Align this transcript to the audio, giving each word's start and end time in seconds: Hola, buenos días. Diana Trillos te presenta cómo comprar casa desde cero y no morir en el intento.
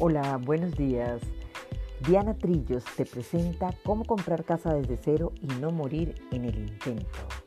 Hola, 0.00 0.38
buenos 0.38 0.76
días. 0.76 1.22
Diana 2.04 2.34
Trillos 2.34 2.82
te 2.96 3.06
presenta 3.06 3.72
cómo 3.84 4.04
comprar 4.04 4.44
casa 4.44 4.74
desde 4.74 4.96
cero 4.96 5.32
y 5.40 5.46
no 5.60 5.70
morir 5.70 6.16
en 6.32 6.46
el 6.46 6.58
intento. 6.58 7.43